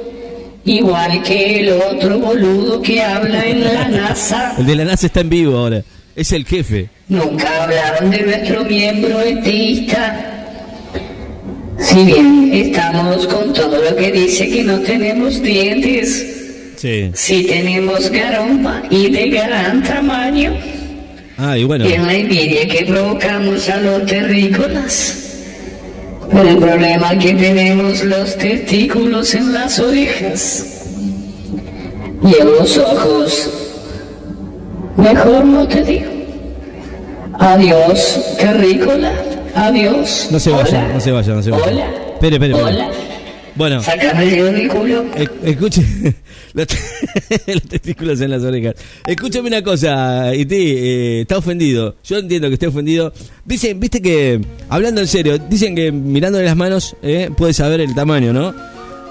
igual 0.63 1.21
que 1.23 1.59
el 1.59 1.73
otro 1.73 2.19
boludo 2.19 2.81
que 2.81 3.01
habla 3.03 3.45
en 3.45 3.61
la 3.63 3.87
NASA, 3.89 4.55
El 4.57 4.65
de 4.65 4.75
la 4.75 4.85
NASA 4.85 5.07
está 5.07 5.19
en 5.21 5.29
vivo 5.29 5.57
ahora. 5.57 5.83
Es 6.15 6.31
el 6.31 6.45
jefe. 6.45 6.89
nunca 7.09 7.63
hablaron 7.63 8.09
de 8.09 8.21
nuestro 8.21 8.63
miembro 8.63 9.19
eteísta. 9.19 10.34
Si 11.79 12.03
bien 12.05 12.51
estamos 12.53 13.27
con 13.27 13.53
todo 13.53 13.81
lo 13.81 13.95
que 13.95 14.11
dice 14.11 14.49
que 14.49 14.63
no 14.63 14.79
tenemos 14.79 15.41
dientes, 15.41 16.25
Sí. 16.77 17.11
si 17.13 17.43
tenemos 17.45 18.09
garoma 18.11 18.83
y 18.89 19.09
de 19.09 19.29
gran 19.29 19.83
tamaño. 19.83 20.53
Ah, 21.37 21.57
y 21.57 21.63
bueno. 21.63 21.85
Es 21.85 21.99
la 22.01 22.13
envidia 22.13 22.67
que 22.67 22.85
provocamos 22.85 23.67
a 23.69 23.77
los 23.81 24.05
terrícolas. 24.05 25.21
El 26.31 26.57
problema 26.57 27.17
que 27.17 27.33
tenemos 27.33 28.03
los 28.03 28.35
testículos 28.37 29.33
en 29.35 29.53
las 29.53 29.79
orejas 29.79 30.65
y 32.23 32.41
en 32.41 32.51
los 32.51 32.77
ojos. 32.77 33.49
Mejor 34.97 35.45
no 35.45 35.67
te 35.67 35.83
digo. 35.83 36.11
Adiós, 37.37 38.35
terrícola. 38.39 39.11
Adiós. 39.55 40.27
No 40.31 40.39
se 40.39 40.49
vaya, 40.51 40.79
Hola. 40.85 40.93
no 40.93 40.99
se 40.99 41.11
vaya, 41.11 41.33
no 41.33 41.41
se 41.43 41.51
vaya. 41.51 41.63
Hola. 41.65 41.85
Espere, 42.13 42.35
espere, 42.35 42.53
espere. 42.53 42.75
Hola. 42.75 42.91
Bueno, 43.55 43.81
Sácame 43.81 44.37
el 44.37 44.53
del 44.53 44.67
culo. 44.67 45.05
escuche. 45.43 45.81
Los, 46.53 46.67
testículos 47.69 48.19
en 48.21 48.31
las 48.31 48.43
orejas. 48.43 48.75
Escúchame 49.05 49.47
una 49.47 49.61
cosa, 49.61 50.33
Iti, 50.35 50.55
eh, 50.55 51.21
está 51.21 51.37
ofendido. 51.37 51.95
Yo 52.03 52.17
entiendo 52.17 52.47
que 52.49 52.53
esté 52.55 52.67
ofendido. 52.67 53.11
Dicen, 53.45 53.79
viste 53.79 54.01
que, 54.01 54.39
hablando 54.69 55.01
en 55.01 55.07
serio, 55.07 55.37
dicen 55.37 55.75
que 55.75 55.91
mirándole 55.91 56.45
las 56.45 56.55
manos 56.55 56.95
eh, 57.01 57.29
puede 57.35 57.53
saber 57.53 57.79
el 57.81 57.93
tamaño, 57.95 58.31
¿no? 58.33 58.53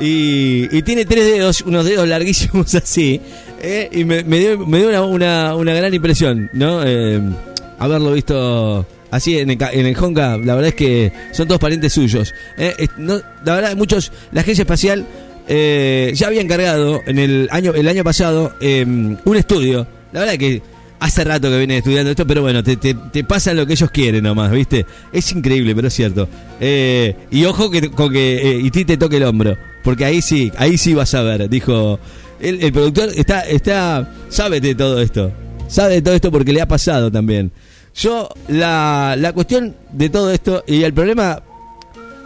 Y, 0.00 0.68
y 0.76 0.82
tiene 0.82 1.04
tres 1.06 1.24
dedos, 1.24 1.60
unos 1.62 1.84
dedos 1.86 2.06
larguísimos 2.08 2.74
así. 2.74 3.20
eh, 3.62 3.88
y 3.92 4.04
me, 4.04 4.24
me 4.24 4.38
dio, 4.38 4.58
me 4.66 4.78
dio 4.78 4.88
una, 4.88 5.02
una, 5.04 5.54
una 5.56 5.74
gran 5.74 5.92
impresión, 5.94 6.50
¿no? 6.52 6.82
Eh, 6.84 7.20
haberlo 7.78 8.12
visto 8.12 8.86
así 9.14 9.38
en 9.38 9.50
el, 9.50 9.58
en 9.60 9.86
el 9.86 9.96
Honka. 9.96 10.36
La 10.38 10.54
verdad 10.54 10.68
es 10.68 10.74
que 10.74 11.12
son 11.32 11.46
todos 11.46 11.60
parientes 11.60 11.92
suyos. 11.92 12.32
eh. 12.58 12.88
La 12.98 13.54
verdad, 13.54 13.76
muchos. 13.76 14.12
La 14.32 14.40
agencia 14.42 14.62
espacial 14.62 15.06
eh, 15.46 16.12
ya 16.14 16.28
había 16.28 16.40
encargado 16.40 17.02
en 17.06 17.18
el 17.18 17.48
año, 17.50 17.74
el 17.74 17.86
año 17.88 18.04
pasado 18.04 18.54
eh, 18.60 18.84
un 18.86 19.36
estudio. 19.36 19.86
La 20.12 20.20
verdad 20.20 20.36
que 20.36 20.62
hace 21.00 21.24
rato 21.24 21.50
que 21.50 21.58
viene 21.58 21.78
estudiando 21.78 22.10
esto, 22.10 22.26
pero 22.26 22.42
bueno, 22.42 22.62
te, 22.62 22.76
te, 22.76 23.24
pasan 23.24 23.56
lo 23.56 23.66
que 23.66 23.74
ellos 23.74 23.90
quieren 23.90 24.24
nomás, 24.24 24.50
¿viste? 24.50 24.86
Es 25.12 25.30
increíble, 25.32 25.74
pero 25.74 25.88
es 25.88 25.94
cierto. 25.94 26.28
Eh, 26.60 27.14
y 27.30 27.44
ojo 27.44 27.70
que, 27.70 27.90
con 27.90 28.12
que 28.12 28.60
Iti 28.62 28.84
te 28.84 28.96
toque 28.96 29.18
el 29.18 29.24
hombro, 29.24 29.56
porque 29.82 30.04
ahí 30.04 30.22
sí, 30.22 30.50
ahí 30.56 30.78
sí 30.78 30.94
vas 30.94 31.14
a 31.14 31.22
ver, 31.22 31.48
dijo. 31.48 31.98
El, 32.40 32.62
el 32.62 32.72
productor 32.72 33.10
está, 33.14 33.40
está, 33.42 34.12
sabe 34.28 34.60
de 34.60 34.74
todo 34.74 35.00
esto, 35.00 35.32
sabe 35.68 35.94
de 35.94 36.02
todo 36.02 36.14
esto 36.14 36.30
porque 36.30 36.52
le 36.52 36.60
ha 36.60 36.68
pasado 36.68 37.10
también. 37.10 37.52
Yo, 37.94 38.28
la, 38.48 39.14
la 39.16 39.32
cuestión 39.32 39.74
de 39.92 40.10
todo 40.10 40.30
esto, 40.30 40.64
y 40.66 40.82
el 40.82 40.92
problema 40.92 41.42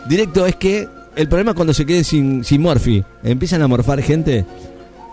directo 0.09 0.47
es 0.47 0.57
que 0.57 0.89
el 1.15 1.29
problema 1.29 1.53
cuando 1.53 1.75
se 1.75 1.85
queden 1.85 2.05
sin, 2.05 2.45
sin 2.45 2.63
Morphy, 2.63 3.05
empiezan 3.23 3.61
a 3.63 3.69
morfar 3.69 4.01
gente. 4.03 4.45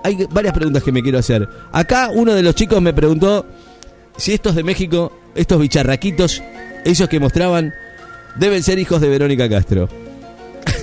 Hay 0.04 0.28
varias 0.30 0.54
preguntas 0.54 0.84
que 0.84 0.92
me 0.92 1.02
quiero 1.02 1.18
hacer. 1.18 1.50
Acá 1.72 2.10
uno 2.14 2.34
de 2.34 2.44
los 2.44 2.54
chicos 2.54 2.82
me 2.82 2.94
preguntó 2.94 3.46
si 4.16 4.34
estos 4.34 4.56
de 4.56 4.64
México, 4.64 5.12
estos 5.34 5.60
bicharraquitos, 5.60 6.44
esos 6.86 7.10
que 7.10 7.20
mostraban, 7.20 7.74
deben 8.36 8.62
ser 8.62 8.78
hijos 8.78 9.02
de 9.02 9.10
Verónica 9.10 9.50
Castro. 9.50 9.90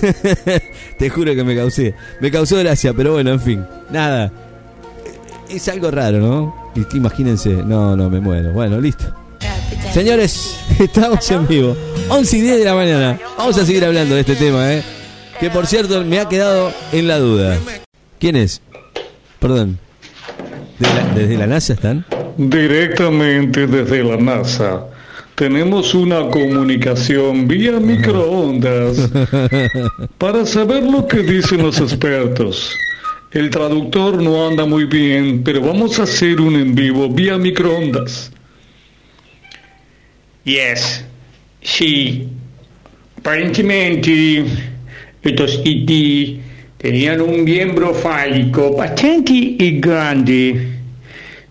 Te 0.99 1.09
juro 1.09 1.33
que 1.33 1.43
me 1.43 1.55
causé. 1.55 1.95
Me 2.19 2.29
causó 2.29 2.57
gracia, 2.57 2.93
pero 2.93 3.13
bueno, 3.13 3.31
en 3.31 3.39
fin. 3.39 3.65
Nada. 3.89 4.31
Es 5.49 5.67
algo 5.69 5.89
raro, 5.89 6.19
¿no? 6.19 6.71
Imagínense. 6.93 7.49
No, 7.49 7.95
no, 7.95 8.09
me 8.09 8.19
muero. 8.19 8.51
Bueno, 8.51 8.81
listo. 8.81 9.22
Señores, 9.93 10.57
estamos 10.79 11.29
en 11.31 11.47
vivo. 11.47 11.75
11 12.09 12.37
y 12.37 12.41
10 12.41 12.59
de 12.59 12.65
la 12.65 12.75
mañana. 12.75 13.19
Vamos 13.37 13.57
a 13.57 13.65
seguir 13.65 13.85
hablando 13.85 14.15
de 14.15 14.21
este 14.21 14.35
tema, 14.35 14.73
¿eh? 14.73 14.83
Que 15.39 15.49
por 15.49 15.65
cierto 15.67 16.03
me 16.03 16.19
ha 16.19 16.27
quedado 16.27 16.71
en 16.91 17.07
la 17.07 17.19
duda. 17.19 17.57
¿Quién 18.19 18.35
es? 18.35 18.61
Perdón. 19.39 19.77
¿De 20.79 20.87
la- 20.87 21.13
¿Desde 21.13 21.37
la 21.37 21.47
NASA 21.47 21.73
están? 21.73 22.05
Directamente 22.37 23.67
desde 23.67 24.03
la 24.03 24.17
NASA. 24.17 24.85
Tenemos 25.35 25.93
una 25.95 26.29
comunicación 26.29 27.47
vía 27.47 27.73
microondas 27.79 29.09
para 30.17 30.45
saber 30.45 30.83
lo 30.83 31.07
que 31.07 31.17
dicen 31.19 31.61
los 31.63 31.79
expertos. 31.79 32.71
El 33.31 33.49
traductor 33.49 34.21
no 34.21 34.47
anda 34.47 34.65
muy 34.65 34.85
bien, 34.85 35.43
pero 35.43 35.61
vamos 35.61 35.99
a 35.99 36.03
hacer 36.03 36.39
un 36.39 36.55
en 36.55 36.75
vivo 36.75 37.09
vía 37.09 37.37
microondas. 37.39 38.31
Yes, 40.45 41.05
sí. 41.61 42.27
Aparentemente, 43.17 44.43
estos 45.21 45.61
IT 45.63 46.41
tenían 46.77 47.21
un 47.21 47.45
miembro 47.45 47.93
fálico 47.93 48.75
bastante 48.75 49.31
y 49.33 49.79
grande. 49.79 50.67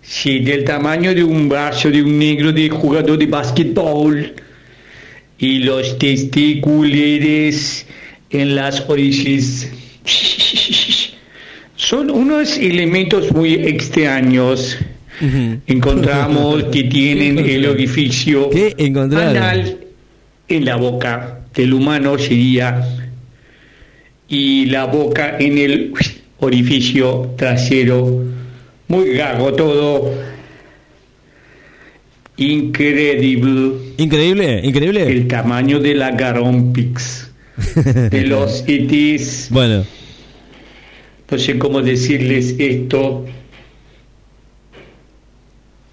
Sí, 0.03 0.41
del 0.41 0.65
tamaño 0.65 1.15
de 1.15 1.25
un 1.25 1.49
brazo 1.49 1.91
de 1.91 2.03
un 2.03 2.19
negro 2.19 2.53
de 2.53 2.69
jugador 2.69 3.17
de 3.17 3.27
básquetbol. 3.27 4.35
Y 5.39 5.61
los 5.61 5.99
testículos 5.99 7.87
en 8.29 8.55
las 8.55 8.81
orejas. 8.91 9.69
Son 11.77 12.11
unos 12.11 12.59
elementos 12.59 13.33
muy 13.33 13.55
extraños. 13.55 14.77
Encontramos 15.67 16.65
que 16.65 16.85
tienen 16.85 17.39
el 17.49 17.67
orificio 17.67 18.51
anal 19.17 19.79
en 20.49 20.65
la 20.65 20.77
boca 20.77 21.41
del 21.55 21.75
humano 21.75 22.19
sería 22.19 22.83
y 24.29 24.67
la 24.67 24.87
boca 24.87 25.37
en 25.39 25.59
el 25.59 25.93
orificio 26.39 27.35
trasero. 27.37 28.25
Muy 28.89 29.13
gago 29.15 29.53
todo. 29.53 30.13
Increíble 32.37 33.93
Increíble, 33.99 34.61
increíble. 34.65 35.03
el 35.07 35.29
tamaño 35.29 35.79
de 35.79 35.95
la 35.95 36.11
garompix 36.11 37.31
de 38.11 38.25
los 38.27 38.65
itis. 38.69 39.49
Bueno, 39.51 39.85
No 41.31 41.39
sé 41.39 41.59
cómo 41.59 41.81
decirles 41.83 42.57
esto. 42.59 43.25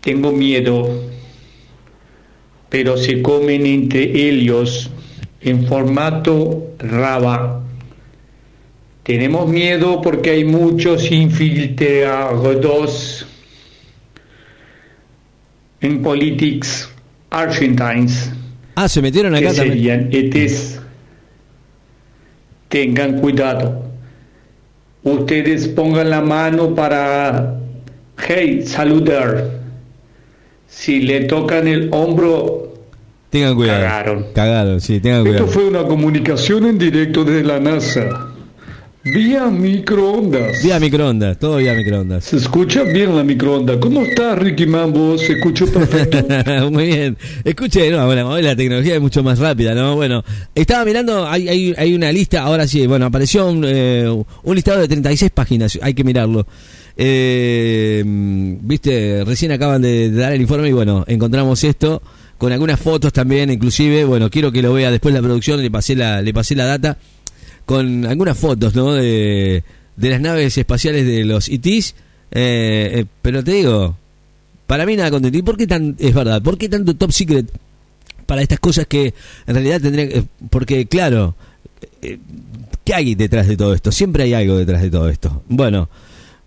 Tengo 0.09 0.31
miedo, 0.31 1.03
pero 2.67 2.97
se 2.97 3.21
comen 3.21 3.67
entre 3.67 4.27
ellos 4.27 4.89
en 5.39 5.67
formato 5.67 6.71
raba. 6.79 7.61
Tenemos 9.03 9.47
miedo 9.47 10.01
porque 10.01 10.31
hay 10.31 10.45
muchos 10.45 11.11
infiltrados 11.11 13.27
en 15.79 16.01
politics 16.01 16.89
argentines 17.29 18.31
Ah, 18.73 18.89
se 18.89 19.03
metieron 19.03 19.35
acá 19.35 19.51
que 19.51 19.57
también. 19.57 20.09
serían 20.09 20.11
ETs. 20.11 20.81
Tengan 22.67 23.19
cuidado. 23.19 23.83
Ustedes 25.03 25.67
pongan 25.67 26.09
la 26.09 26.21
mano 26.21 26.73
para, 26.73 27.59
hey, 28.27 28.63
saludar. 28.65 29.58
Si 30.69 31.01
le 31.01 31.21
tocan 31.21 31.67
el 31.67 31.89
hombro, 31.91 32.65
Tengan 33.29 33.55
cuidado. 33.55 33.81
Cagaron. 33.83 34.25
Cagaron, 34.33 34.81
sí, 34.81 34.99
tengan 34.99 35.19
Esto 35.19 35.45
cuidado. 35.45 35.47
fue 35.47 35.65
una 35.65 35.83
comunicación 35.83 36.65
en 36.65 36.77
directo 36.79 37.23
desde 37.23 37.43
la 37.43 37.59
NASA. 37.59 38.25
Vía 39.03 39.45
microondas. 39.45 40.61
Vía 40.63 40.79
microondas, 40.79 41.37
todo 41.39 41.57
vía 41.57 41.73
microondas. 41.73 42.25
Se 42.25 42.37
escucha 42.37 42.83
bien 42.83 43.15
la 43.15 43.23
microonda. 43.23 43.79
¿Cómo 43.79 44.01
está 44.01 44.35
Ricky 44.35 44.65
Mambo? 44.65 45.17
¿Se 45.17 45.33
escuchó 45.33 45.67
perfecto? 45.71 46.25
Muy 46.71 46.87
bien. 46.87 47.17
Escuche, 47.43 47.89
no, 47.91 48.05
bueno, 48.05 48.39
la 48.41 48.55
tecnología 48.55 48.95
es 48.95 49.01
mucho 49.01 49.23
más 49.23 49.39
rápida, 49.39 49.73
¿no? 49.73 49.95
Bueno, 49.95 50.23
estaba 50.53 50.83
mirando, 50.83 51.27
hay, 51.27 51.47
hay, 51.47 51.73
hay 51.77 51.93
una 51.95 52.11
lista, 52.11 52.41
ahora 52.41 52.67
sí, 52.67 52.85
bueno, 52.87 53.05
apareció 53.05 53.47
un, 53.47 53.63
eh, 53.65 54.05
un 54.43 54.55
listado 54.55 54.79
de 54.81 54.87
36 54.87 55.31
páginas, 55.31 55.79
hay 55.81 55.93
que 55.93 56.03
mirarlo. 56.03 56.45
Eh, 57.01 58.03
Viste, 58.05 59.23
recién 59.23 59.53
acaban 59.53 59.81
de, 59.81 60.11
dar 60.11 60.33
el 60.33 60.41
informe 60.41 60.67
y 60.67 60.73
bueno, 60.73 61.05
encontramos 61.07 61.63
esto 61.63 62.01
con 62.37 62.51
algunas 62.51 62.79
fotos 62.79 63.13
también, 63.13 63.49
inclusive, 63.49 64.03
bueno, 64.03 64.29
quiero 64.29 64.51
que 64.51 64.61
lo 64.61 64.73
vea 64.73 64.91
después 64.91 65.13
la 65.13 65.21
producción, 65.21 65.61
le 65.61 65.71
pasé 65.71 65.95
la, 65.95 66.21
le 66.21 66.33
pasé 66.33 66.55
la 66.55 66.65
data, 66.65 66.97
con 67.65 68.05
algunas 68.05 68.37
fotos, 68.37 68.75
¿no? 68.75 68.93
De, 68.93 69.63
de 69.95 70.09
las 70.09 70.21
naves 70.21 70.57
espaciales 70.57 71.05
de 71.05 71.25
los 71.25 71.49
ITs, 71.49 71.95
eh, 72.31 72.91
eh, 72.93 73.05
pero 73.21 73.43
te 73.43 73.51
digo, 73.51 73.97
para 74.67 74.85
mí 74.85 74.95
nada 74.95 75.09
contento. 75.09 75.37
¿Y 75.37 75.41
por 75.41 75.57
qué 75.57 75.67
tan, 75.67 75.95
es 75.99 76.13
verdad, 76.13 76.41
por 76.41 76.57
qué 76.57 76.69
tanto 76.69 76.95
top 76.95 77.11
secret 77.11 77.49
para 78.25 78.41
estas 78.41 78.59
cosas 78.59 78.85
que 78.87 79.13
en 79.47 79.55
realidad 79.55 79.81
tendrían, 79.81 80.09
eh, 80.11 80.23
porque 80.49 80.85
claro, 80.85 81.35
eh, 82.01 82.19
¿qué 82.85 82.93
hay 82.93 83.15
detrás 83.15 83.47
de 83.47 83.57
todo 83.57 83.73
esto? 83.73 83.91
Siempre 83.91 84.23
hay 84.23 84.33
algo 84.33 84.57
detrás 84.57 84.81
de 84.81 84.91
todo 84.91 85.09
esto. 85.09 85.43
Bueno, 85.47 85.89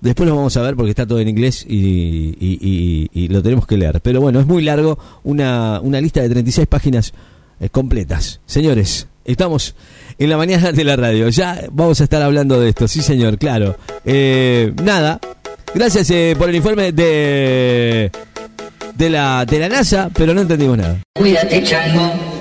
después 0.02 0.28
lo 0.28 0.36
vamos 0.36 0.54
a 0.56 0.62
ver 0.62 0.74
porque 0.76 0.90
está 0.90 1.06
todo 1.06 1.20
en 1.20 1.28
inglés 1.28 1.64
y, 1.66 3.28
lo 3.28 3.42
tenemos 3.42 3.66
que 3.66 3.78
leer. 3.78 4.00
Pero 4.02 4.20
bueno, 4.20 4.40
es 4.40 4.46
muy 4.46 4.62
largo, 4.62 4.98
una, 5.24 5.80
una 5.80 6.00
lista 6.00 6.20
de 6.20 6.28
36 6.28 6.66
páginas 6.66 7.14
eh, 7.60 7.70
completas. 7.70 8.40
Señores, 8.44 9.06
estamos 9.24 9.74
en 10.18 10.28
la 10.28 10.36
mañana 10.36 10.72
de 10.72 10.84
la 10.84 10.96
radio. 10.96 11.28
Ya 11.30 11.62
vamos 11.72 12.00
a 12.00 12.04
estar 12.04 12.20
hablando 12.20 12.60
de 12.60 12.68
esto, 12.68 12.86
sí 12.88 13.00
señor, 13.00 13.38
claro. 13.38 13.76
Eh, 14.04 14.74
nada, 14.82 15.18
gracias 15.74 16.10
eh, 16.10 16.34
por 16.36 16.50
el 16.50 16.56
informe 16.56 16.92
de, 16.92 18.10
de, 18.94 19.10
la, 19.10 19.46
de 19.46 19.58
la 19.58 19.68
NASA, 19.68 20.10
pero 20.12 20.34
no 20.34 20.42
entendimos 20.42 20.76
nada. 20.76 20.98
Cuídate, 21.14 21.62
chango. 21.62 22.31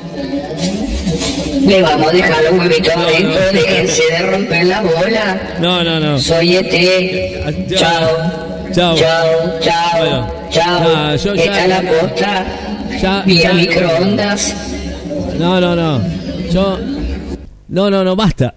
Le 1.67 1.81
vamos 1.81 2.07
a 2.07 2.11
dejar 2.11 2.43
los 2.43 2.59
huevitos 2.59 2.93
adentro, 2.95 3.41
déjense 3.53 4.03
de 4.11 4.19
romper 4.31 4.65
la 4.65 4.81
bola. 4.81 5.57
No, 5.59 5.83
no, 5.83 5.99
no. 5.99 6.19
Soy 6.19 6.55
ET. 6.55 7.75
Chao. 7.75 8.07
Chao. 8.73 8.95
Chao, 8.95 9.59
chao. 9.61 9.99
Bueno. 9.99 10.33
Chao. 10.49 10.81
Ah, 10.95 11.15
yo 11.15 11.35
ya- 11.35 11.43
Esta 11.43 11.63
es 11.63 11.69
la 11.69 11.81
posta. 11.91 12.45
Ya- 13.01 13.21
Vía 13.25 13.41
ya- 13.43 13.53
microondas. 13.53 14.55
No, 15.37 15.59
no, 15.61 15.75
no. 15.75 16.01
Yo. 16.51 16.79
No, 17.69 17.89
no, 17.89 18.03
no, 18.03 18.15
basta. 18.15 18.55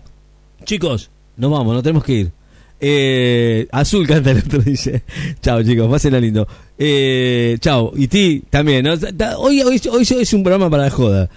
Chicos, 0.65 1.11
nos 1.37 1.51
vamos, 1.51 1.75
nos 1.75 1.83
tenemos 1.83 2.05
que 2.05 2.13
ir. 2.13 2.31
Eh, 2.81 3.67
azul 3.71 4.07
canta 4.07 4.31
el 4.31 4.39
otro, 4.39 4.59
dice. 4.65 5.03
Chao, 5.43 5.63
chicos, 5.63 5.89
pásenla 5.91 6.21
lindo. 6.21 6.47
Eh, 6.79 7.57
chao. 7.61 7.93
Y 7.97 8.09
ti 8.09 8.43
también, 8.51 8.85
¿no? 8.85 8.95
Hoy, 9.39 9.63
hoy, 9.63 9.81
hoy 9.91 10.07
es 10.21 10.33
un 10.33 10.43
programa 10.43 10.69
para 10.71 10.85
la 10.85 10.91
joda. 10.91 11.29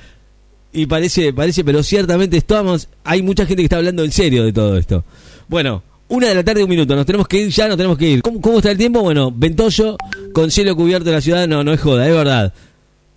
Y 0.74 0.86
parece, 0.86 1.34
parece, 1.34 1.64
pero 1.64 1.82
ciertamente 1.84 2.38
estamos. 2.38 2.88
Hay 3.04 3.22
mucha 3.22 3.46
gente 3.46 3.62
que 3.62 3.66
está 3.66 3.78
hablando 3.78 4.04
en 4.04 4.12
serio 4.12 4.44
de 4.46 4.54
todo 4.54 4.78
esto. 4.78 5.04
Bueno, 5.48 5.82
una 6.10 6.28
de 6.28 6.36
la 6.36 6.44
tarde, 6.44 6.64
un 6.64 6.70
minuto. 6.70 6.96
Nos 6.96 7.06
tenemos 7.06 7.28
que 7.28 7.42
ir 7.42 7.50
ya, 7.50 7.68
nos 7.68 7.78
tenemos 7.78 7.98
que 7.98 8.10
ir. 8.10 8.22
¿Cómo, 8.22 8.40
cómo 8.42 8.58
está 8.58 8.72
el 8.72 8.78
tiempo? 8.78 9.02
Bueno, 9.02 9.32
ventoso, 9.36 9.98
con 10.34 10.52
cielo 10.52 10.76
cubierto 10.76 11.10
en 11.10 11.16
la 11.16 11.22
ciudad. 11.22 11.48
No, 11.48 11.64
no 11.64 11.74
es 11.74 11.80
joda, 11.82 12.08
es 12.08 12.14
verdad. 12.14 12.54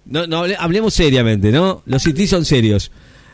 No, 0.06 0.26
no 0.26 0.44
hable- 0.44 0.56
hablemos 0.58 0.94
seriamente, 0.94 1.52
¿no? 1.52 1.82
Los 1.86 2.02
cities 2.02 2.30
son 2.30 2.44
serios. 2.44 2.90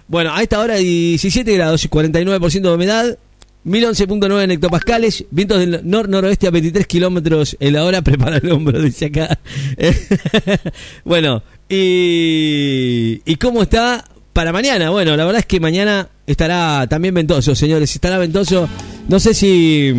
Bueno, 0.09 0.33
a 0.35 0.43
esta 0.43 0.61
hora 0.61 0.75
17 0.77 1.55
grados 1.55 1.85
y 1.85 1.89
49% 1.89 2.61
de 2.61 2.75
humedad, 2.75 3.19
1011.9 3.65 4.43
en 4.45 4.51
hectopascales, 4.53 5.25
vientos 5.31 5.59
del 5.59 5.81
nor-noroeste 5.85 6.47
a 6.47 6.51
23 6.51 6.87
kilómetros 6.87 7.57
en 7.61 7.73
la 7.73 7.85
hora, 7.85 8.03
prepara 8.03 8.37
el 8.37 8.51
hombro, 8.53 8.81
dice 8.81 9.07
acá. 9.07 9.39
bueno, 11.05 11.43
y, 11.69 13.23
¿y 13.25 13.37
cómo 13.37 13.63
está 13.63 14.05
para 14.33 14.53
mañana? 14.53 14.91
Bueno, 14.91 15.17
la 15.17 15.25
verdad 15.25 15.41
es 15.41 15.47
que 15.47 15.61
mañana 15.61 16.09
estará 16.27 16.87
también 16.89 17.15
ventoso, 17.15 17.55
señores, 17.55 17.95
estará 17.95 18.19
ventoso. 18.19 18.69
No 19.09 19.19
sé 19.21 19.35
si... 19.35 19.93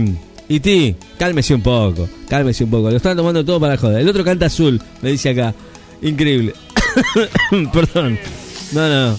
Y 0.49 0.59
ti, 0.61 0.95
cálmese 1.19 1.53
un 1.53 1.61
poco, 1.61 2.07
cálmese 2.29 2.63
un 2.63 2.69
poco, 2.69 2.89
lo 2.89 2.95
están 2.95 3.17
tomando 3.17 3.43
todo 3.43 3.59
para 3.59 3.75
joder. 3.75 3.99
El 4.01 4.07
otro 4.07 4.23
canta 4.23 4.45
azul, 4.45 4.81
me 5.01 5.11
dice 5.11 5.29
acá. 5.31 5.53
Increíble. 6.01 6.53
Perdón. 7.73 8.17
No, 8.71 8.87
no. 8.87 9.17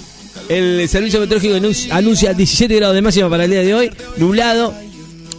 El 0.48 0.88
servicio 0.88 1.20
meteorológico 1.20 1.56
anun- 1.56 1.88
anuncia 1.90 2.32
17 2.32 2.74
grados 2.76 2.94
de 2.94 3.02
máxima 3.02 3.28
para 3.28 3.44
el 3.44 3.50
día 3.50 3.60
de 3.60 3.74
hoy, 3.74 3.90
nublado. 4.16 4.72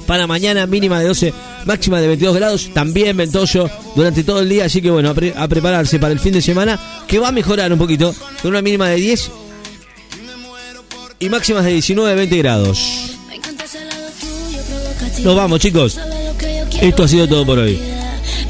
Para 0.09 0.25
mañana 0.25 0.65
mínima 0.65 0.99
de 0.99 1.05
12, 1.05 1.33
máxima 1.65 2.01
de 2.01 2.07
22 2.07 2.35
grados, 2.35 2.69
también 2.73 3.15
ventoso 3.15 3.69
durante 3.95 4.23
todo 4.23 4.39
el 4.39 4.49
día, 4.49 4.65
así 4.65 4.81
que 4.81 4.89
bueno, 4.89 5.11
a, 5.11 5.13
pre- 5.13 5.35
a 5.37 5.47
prepararse 5.47 5.99
para 5.99 6.11
el 6.13 6.19
fin 6.19 6.33
de 6.33 6.41
semana, 6.41 6.79
que 7.07 7.19
va 7.19 7.27
a 7.27 7.31
mejorar 7.31 7.71
un 7.71 7.77
poquito, 7.77 8.15
con 8.41 8.49
una 8.49 8.63
mínima 8.63 8.87
de 8.87 8.95
10 8.95 9.31
y 11.19 11.29
máximas 11.29 11.63
de 11.63 11.73
19, 11.73 12.15
20 12.15 12.37
grados. 12.39 12.79
Nos 15.23 15.35
vamos, 15.35 15.59
chicos. 15.59 15.99
Esto 16.81 17.03
ha 17.03 17.07
sido 17.07 17.27
todo 17.27 17.45
por 17.45 17.59
hoy. 17.59 17.79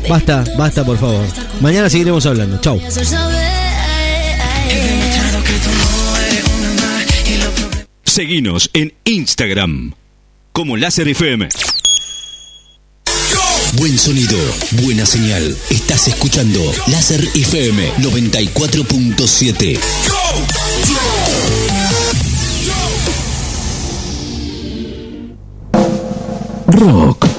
Basta, 0.08 0.46
basta, 0.58 0.86
por 0.86 0.98
favor. 0.98 1.26
Mañana 1.60 1.90
seguiremos 1.90 2.26
hablando. 2.26 2.58
Chau. 2.62 2.80
Seguinos 8.06 8.70
en 8.74 8.94
Instagram 9.04 9.94
como 10.60 10.76
Láser 10.76 11.08
FM. 11.08 11.48
Buen 13.78 13.98
sonido, 13.98 14.38
buena 14.84 15.06
señal. 15.06 15.56
Estás 15.70 16.10
escuchando 16.10 16.60
Láser 16.88 17.26
FM 17.34 17.94
94.7. 18.00 19.80
Rock 26.68 27.39